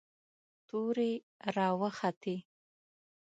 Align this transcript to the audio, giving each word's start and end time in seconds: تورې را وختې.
تورې 0.67 1.11
را 1.55 1.67
وختې. 1.81 2.35